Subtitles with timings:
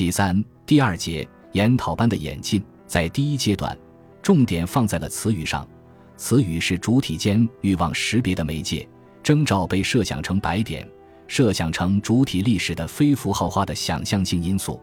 [0.00, 3.76] 其三，第二节研讨班的演进，在第一阶段，
[4.22, 5.68] 重点放在了词语上。
[6.16, 8.88] 词语是主体间欲望识别的媒介，
[9.22, 10.88] 征兆被设想成白点，
[11.26, 14.80] 设想成主体历史的非符号化的想象性因素，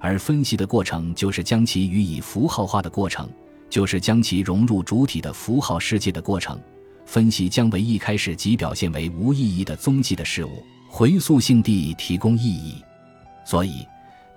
[0.00, 3.26] 而分析的过程就是将其予以符号化的过程，
[3.70, 6.60] 就是将其融入主体的符号世界的过程。
[7.06, 12.74] 分析将为一开始即表现为无意义的踪迹的事物，回溯性地提供意义。
[13.46, 13.82] 所以，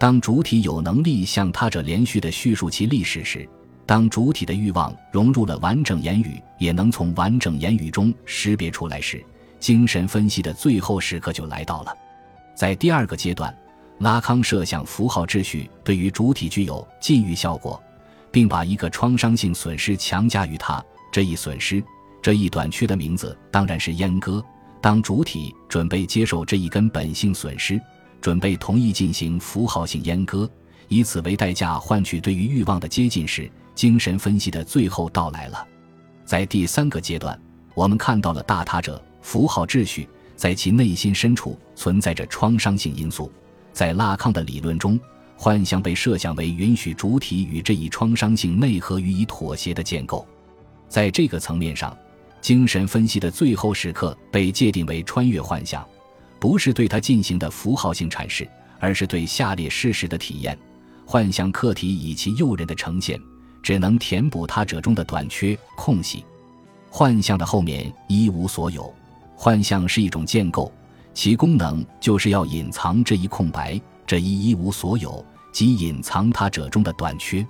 [0.02, 3.48] 当主体有能力向他者连续的叙述其历史时，
[3.85, 9.23] 当主体的欲望融入了完整言语，也能从完整言语中识别出来时，
[9.59, 11.95] 精神分析的最后时刻就来到了。
[12.55, 13.55] 在第二个阶段，
[13.99, 17.80] 拉康设想符号秩序对于主体具有禁欲效果，
[18.31, 20.83] 并把一个创伤性损失强加于他。
[21.11, 21.83] 这一损失，
[22.23, 24.44] 这一短缺的名字当然是阉割。
[24.81, 27.80] 当主体准备接受这一根本性损失，
[28.21, 30.49] 准备同意进行符号性阉割，
[30.88, 33.52] 以此为代价换取对于欲望的接近时。
[33.73, 35.66] 精神分析的最后到来了，
[36.25, 37.39] 在第三个阶段，
[37.73, 43.31] 我们看到了大他者符号秩序在其内心深处存在着创伤性因素。
[43.72, 44.99] 在拉康的理论中，
[45.38, 50.27] 幻象被设想为允许主体与这一创伤性内核予以妥协的建构。
[50.89, 51.97] 在这个层面上，
[52.42, 55.83] 精神分析的最后时刻被界定为穿越幻象，
[56.42, 58.45] 不是对它进行的符号性阐释，
[58.80, 60.58] 而是对下列事实的体验：
[61.06, 63.17] 幻象客体以其诱人的呈现。
[63.64, 66.25] 只能填补他者中的短缺空隙，
[66.89, 68.92] 幻象的后面一无所有。
[69.36, 70.73] 幻象是一种建构，
[71.14, 77.45] 其功能就是要隐藏这一空白，这一一无所有，即隐藏他者中的短缺。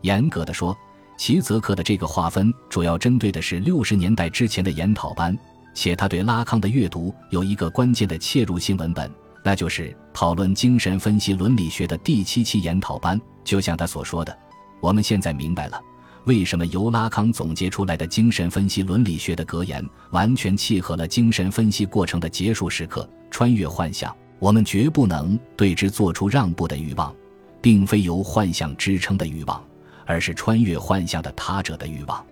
[0.00, 0.76] 严格的说，
[1.16, 5.38] 齐泽克的这个划分主要针对的是六十年代之前的研讨班，
[5.74, 9.10] 且他对拉康的阅读有一个关键的切入性文本，
[9.42, 13.20] 那就是讨论精神分析伦理学的第七期研讨班。
[13.42, 14.34] 就像他所说的。
[14.80, 15.80] 我们现在明白了，
[16.24, 24.14] 为什么由拉康总结出来的精神分析伦理学的格言，完全契合了精神分析过程的结束时刻——穿越幻想。
[24.38, 27.14] 我们绝不能对之做出让步的欲望，
[27.62, 29.64] 并非由幻想支撑的欲望，
[30.04, 32.22] 而是穿越幻想的他者的欲望。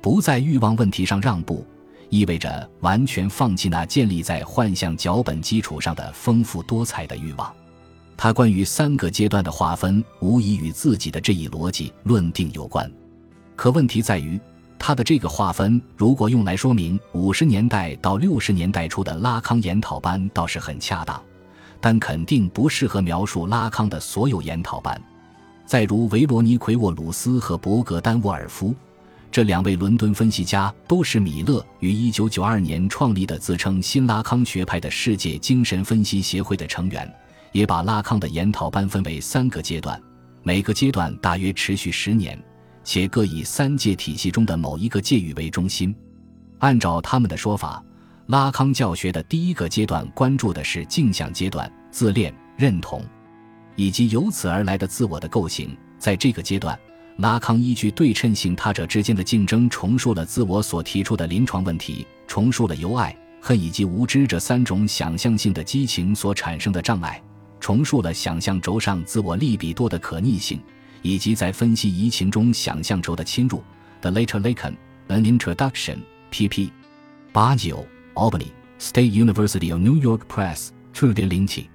[0.00, 1.66] 不在欲望问题上让步，
[2.10, 7.52] 意味着完全放弃那建立在幻象脚本基础上的丰富多彩的欲望。
[8.16, 12.90] 他关于三个阶段的划分，无疑与自己的这一逻辑论定有关。
[13.54, 14.40] 可问题在于，
[14.78, 21.22] 他的这个划分如果用来说明五十年代到六十年代初的拉康研讨班，倒是很恰当，
[21.80, 25.00] 但肯定不适合描述拉康的所有研讨班。
[25.64, 28.74] 再如维罗尼奎沃鲁斯和博格丹沃尔夫
[29.30, 37.08] 这两位伦敦分析家，都是米勒于一九九二年创立的自称新拉康学派的世界精神分析协会的成员。
[37.52, 40.00] 也把拉康的研讨班分为三个阶段，
[40.42, 42.38] 每个阶段大约持续十年，
[42.84, 45.94] 且各以三界体系中的某一个界域为中心。
[46.58, 47.82] 按照他们的说法，
[48.26, 53.02] 拉康教学的第一个阶段关注的是镜像阶段、自恋、认同，
[53.76, 55.76] 以及由此而来的自我的构型。
[55.98, 56.78] 在这个阶段，
[57.18, 67.20] 拉康依据对称性他者之间的竞争，重述了自我所提出的临床问题，重述了由爱、恨以及无知这三种想象性的激情所产生的障碍。
[67.58, 70.60] 重述了想象轴上自我利比多的可逆性，
[71.02, 73.64] 以及在分析移情中想象轴的侵入。
[74.00, 74.76] The later Lacan,
[75.08, 75.98] an introduction.
[76.30, 76.70] pp.
[77.32, 77.84] 八九
[78.14, 80.68] Albany State University of New York Press.
[80.92, 81.68] 处点零七。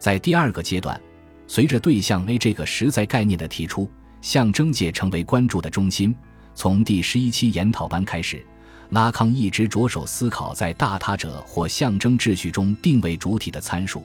[0.00, 1.00] 在第二个阶段，
[1.46, 3.88] 随着对象 A 这个实在概念的提出，
[4.20, 6.14] 象征界成为关注的中心。
[6.54, 8.44] 从第十一期研讨班开始，
[8.90, 14.04] 拉康一直着手思考在大他者或象征秩序中定位主体的参数。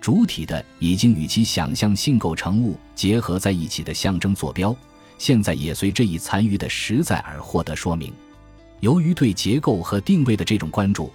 [0.00, 4.74] 主体的已经与其想象性构成物结合在一起的象征坐标，
[5.16, 8.12] 现在也随这一残余的实在而获得说明。
[8.80, 11.10] 由于对结构和定位的这种关注，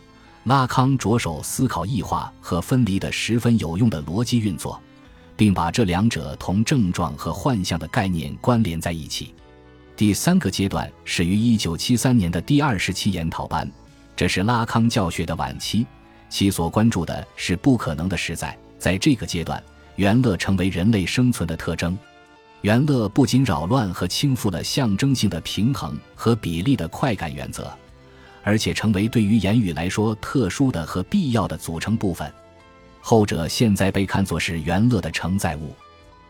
[0.46, 4.82] 拉康着手思考异化和分离的十分有用的逻辑运作，
[5.40, 9.34] 并把这两者同症状和幻象的概念关联在一起。
[9.96, 13.72] 第三个阶段始于1973年的第二十期研讨班，
[14.18, 15.88] 这是拉康教学的晚期，
[16.28, 18.58] 其所关注的是不可能的实在。
[18.78, 19.64] 在这个阶段，
[19.96, 21.98] 元乐成为人类生存的特征。
[22.60, 27.72] 元乐不仅扰乱和倾覆了象征性的平衡和比例的快感原则，
[28.44, 32.30] 而且成为对于言语来说特殊的和必要的组成部分。
[33.02, 35.74] 后者现在被看作是元乐的承载物。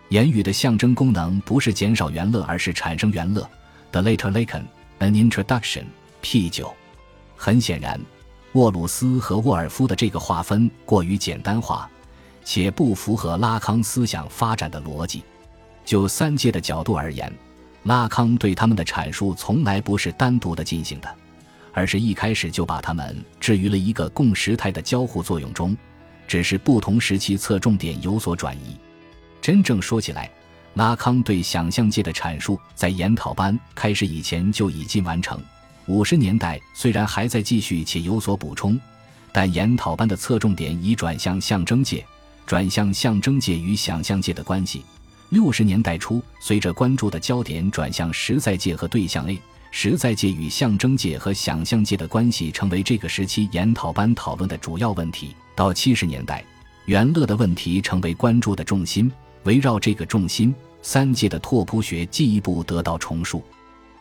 [0.10, 3.48] 言语的象征功能不是减少元乐，而是产生元乐。
[3.92, 4.63] The later Lacan,
[5.00, 5.86] an introduction.
[6.21, 6.74] P 九。
[7.36, 8.00] 很显然，
[8.54, 11.89] 沃鲁斯和沃尔夫的这个划分过于简单化。
[12.44, 15.24] 且不符合拉康思想发展的逻辑。
[15.86, 17.31] 就三界的角度而言，
[17.83, 21.15] 拉康对他们的阐述从来不是单独的进行的，
[21.74, 25.77] 而是一开始就把他们置于了一个共识态的交互作用中，
[26.29, 28.77] 只是不同时期侧重点有所转移。
[29.41, 30.29] 真正说起来，
[30.75, 35.41] 拉康对想象界的阐述在研讨班开始以前就已经完成。
[35.87, 38.79] 五十年代虽然还在继续且有所补充，
[39.31, 42.05] 但研讨班的侧重点已转向象征界，
[42.45, 44.85] 转向象征界与想象界的关系。
[45.29, 49.41] 六十年代初，随着关注的焦点转向实在界和对象 A，
[49.71, 55.35] 实在界与象征界和想象界的关系成为这个时期研讨班讨论的主要问题。
[55.59, 56.41] 到七十年代，
[56.85, 59.11] 元乐的问题成为关注的重心。
[59.44, 63.44] 围绕这个重心，三界的拓扑学进一步得到重塑。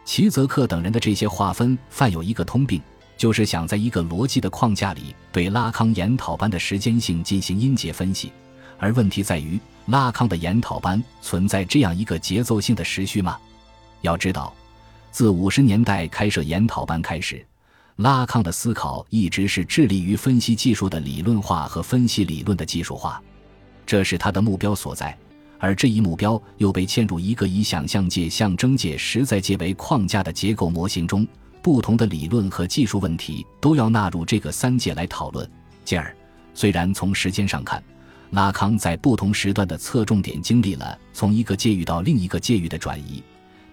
[0.05, 2.81] 齐泽克等人的这些划分犯有一个通病，
[3.17, 8.31] 就是想在一个逻辑的框架里对拉康研讨班的时间性进行音节分析。
[8.79, 13.37] 而问题在于，拉康的研讨班存在这样一个节奏性的时序吗？
[14.03, 14.55] 要知道，
[15.11, 17.45] 自五十年代开设研讨班开始，
[17.99, 23.21] 拉康的思考一直是致力于分析技术的理论化和分析理论的技术化，
[23.85, 25.17] 这是他的目标所在。
[25.59, 31.27] 而这一目标又被嵌入一个以想象界、象征界、实在界为框架的结构模型中，
[31.61, 35.51] 不同的理论和技术问题都要纳入这个三界来讨论。
[35.85, 36.17] 进而，
[36.55, 37.83] 虽然从时间上看，
[38.31, 43.21] 拉康在不同时段的侧重点经历了从一个界域到另一个界域的转移，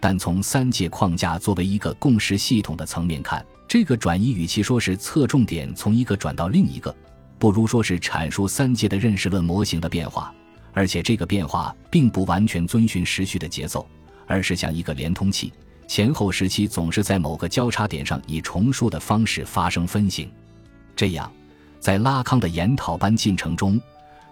[0.08, 6.96] 但从三界框架作为一个共识系统的层面看，这个转移与其说是侧重点从一个转到另一个，
[7.40, 10.32] 不如说是阐述三界的认识论模型的变化。
[10.74, 13.84] 而且这个变化并不完全遵循时序的节奏，
[14.28, 15.52] 而是像一个连通器，
[15.88, 20.30] 前后时期总是在某个交叉点上以重数的方式发生分形。
[20.96, 21.34] 这样，
[21.80, 23.82] 在拉康的研讨班进程中，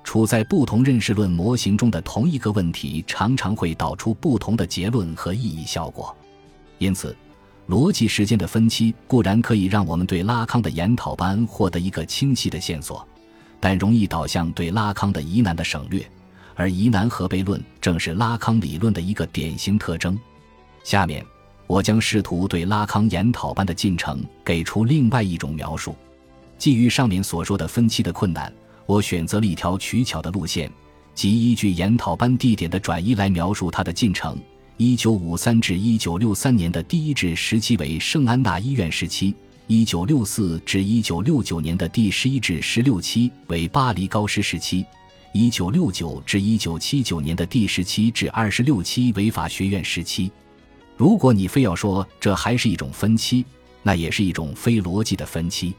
[0.03, 6.15] 处在不同认识论模型中的同一个问题，常常会导出不同的结论和意义效果。
[6.77, 7.15] 因此，
[7.69, 13.07] 逻辑时间的分期固然可以让我们对拉康的研讨班获得一个清晰的线索，
[13.59, 16.05] 但容易导向对拉康的疑难的省略。
[16.55, 20.19] 而疑难和悖论正是拉康理论的一个典型特征。
[20.83, 21.25] 下面，
[21.65, 25.95] 我将试图对拉康研讨班的进程给出另外一种描述。
[26.59, 28.53] 基于上面所说的分期的困难，
[28.85, 30.71] 我选择了一条取巧的路线，
[31.13, 34.37] 即依据研讨班地点的转移来描述它的进程。
[34.77, 39.33] 一九五三至一九六三年的第一至时期为圣安娜医院时期；
[39.67, 44.85] 一九六四至一九六九年的第十一至十六期为巴黎高师时期。
[45.31, 50.31] 一九六九至一九七九年的第十七至二十六期为法学院时期。
[50.97, 53.45] 如果你非要说这还是一种分期，
[53.81, 55.73] 那也是一种非逻辑的分期，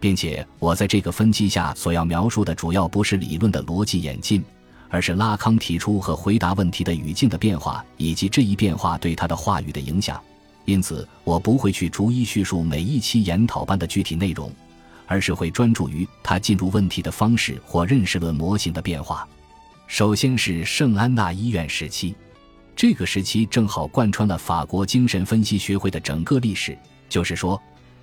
[0.00, 4.44] 并且我在这个分期下所要描述的主要不是理论的逻辑演进，
[4.88, 10.20] 而是拉康提出和回答问题的语境的变化，以及这一变化对他的话语的影响。
[10.64, 14.52] 因此，我不会去逐一叙述每一期研讨班的具体内容。
[15.10, 19.26] 而是会专注于他进入问题的方式或认识论模型的变化。
[19.86, 22.14] 首先是圣安娜医院时期，
[22.76, 26.76] 这个时期正好贯穿了法国精神分析学会的整个历史。
[27.08, 27.58] 就是说，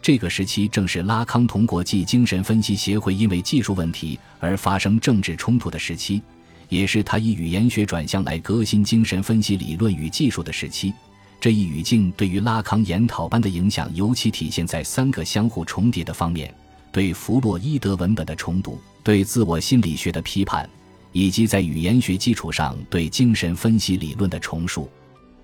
[0.06, 6.22] 这个时期正是拉康同国际精神分析协会因为技术问题而发生政治冲突的时期，
[6.69, 10.94] 也是他以语言学转向来革新精神分析理论与技术的时期。
[11.42, 16.54] 这一语境对于拉康研讨班的影响，尤其体现在三个相互重叠的方面。
[16.92, 20.69] 对弗洛伊德文本的重读，对自我心理学的批判，
[21.14, 24.88] 以及在语言学基础上对精神分析理论的重述。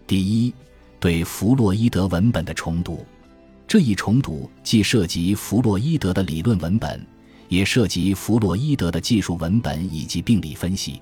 [0.06, 0.54] 第一，
[1.00, 3.04] 对弗洛伊德文本的重读，
[3.72, 7.02] 这一重读既涉及弗洛伊德的理论文本，
[7.48, 11.02] 也涉及弗洛伊德的技术文本以及病理分析。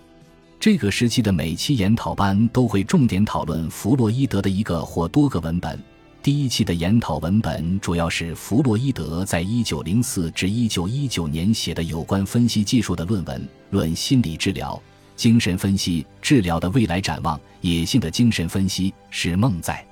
[0.60, 5.82] 这个时期的每期研讨班都会重点讨论弗洛伊德的一个或多个文本。
[6.22, 14.80] 第一期的研讨文本主要是弗洛伊德在一九零四至一九一九年写的有关分析技术的论文，《论心理治疗、
[15.16, 17.36] 精神分析治疗的未来展望》。
[17.62, 19.84] 野性的精神分析是梦在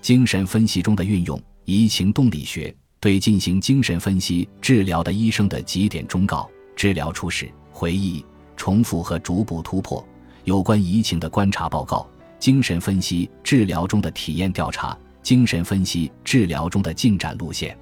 [0.00, 8.24] 精神分析中的运用，移情动力学对进行精神分析治疗的医生的几点忠告，治疗初始回忆、
[8.56, 10.04] 重复和逐步突破，
[10.44, 14.96] 有关移情的观察报告，精神分析治疗中的体验调查。
[15.22, 17.78] 精神分析治疗中的进展路线，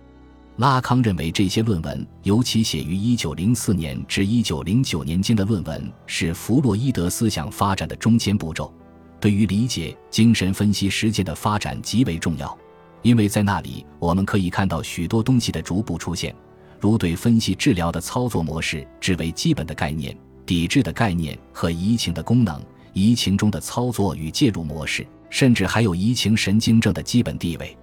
[0.56, 8.70] 拉康认为这些论文，尤其写于1904年至1909年间的论文，是弗洛伊德思想发展的中间步骤，
[9.18, 12.58] 对于理解精神分析实践的发展极为重要。
[13.02, 16.34] 因为在那里，我们可以看到许多东西的逐步出现，
[16.78, 27.76] 如对分析治疗的操作模式至为基本的概念，抵制的概念和移情的功能、移情中的操作与介入模式，甚至还有移情神经症的基本地位。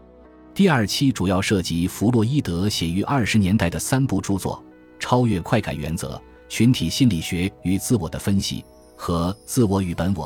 [0.54, 4.64] 第二期主要涉及弗洛伊德写于二十年代的三部著作：
[5.00, 6.10] 《超越快感原则》、
[6.50, 8.62] 《群体心理学与自我的分析》
[8.96, 10.26] 和《自我与本我》。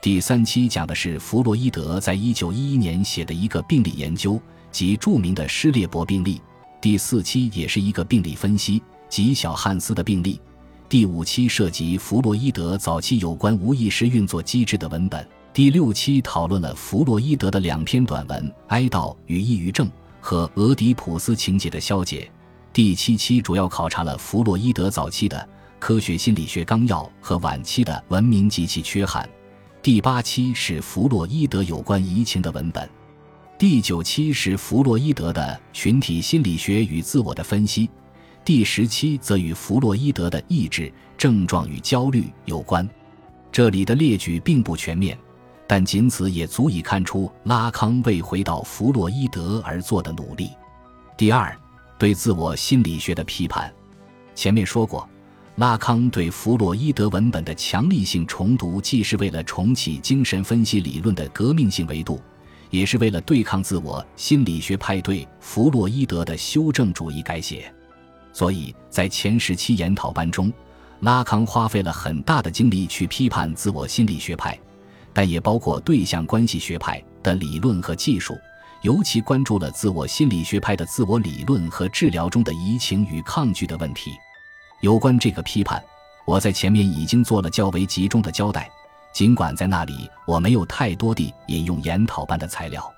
[0.00, 4.40] 第三期讲的是弗洛伊德在一九一一年写的一个病理研究，
[4.70, 6.40] 即著名的施列伯病例。
[6.80, 10.40] 第四期也是一个病理分析，即小汉斯的病例。
[10.88, 15.26] 第五期涉及弗洛伊德早期有关无意识运作机制的文本。
[15.52, 19.84] 第六期讨论了弗洛伊德的两篇短文《哀悼与抑郁症》
[20.20, 22.30] 和《俄狄浦斯情节的消解》。
[22.72, 25.36] 第七期主要考察了弗洛伊德早期的
[25.80, 29.24] 《科学心理学纲要》和晚期的《文明及其缺憾》。
[29.80, 32.88] 第八期是弗洛伊德有关移情的文本。
[33.56, 37.88] 第九期是弗洛伊德的群体心理学与自我的分析。
[38.44, 42.88] 第十期则与弗洛伊德的意志症状与焦虑有关。
[43.52, 45.16] 这里的列举并不全面。
[45.70, 50.50] 但仅此也足以看出拉康为回到弗洛伊德而做的努力。
[51.14, 51.54] 第二，
[51.98, 53.70] 对自我心理学的批判。
[54.34, 55.06] 前面说过，
[55.58, 62.22] 拉康对弗洛伊德文本的强力性重读，既是为了重启精神分析理论的革命性维度，
[62.70, 67.74] 也是为了对抗自我心理学派对弗洛伊德的修正主义改写。
[68.32, 70.52] 所以在前十期研讨班中，
[71.00, 74.56] 拉康花费了很大的精力去批判自我心理学派。
[75.12, 78.38] 但也包括对象关系学派的理论和技术，
[78.82, 84.12] 尤其关注了自我心理学派的自我理论和治疗中的移情与抗拒的问题。
[84.80, 85.82] 有关这个批判，
[86.24, 88.70] 我在前面已经做了较为集中的交代，
[89.12, 92.92] 尽管在那里我没有太多地引用研讨班的材料。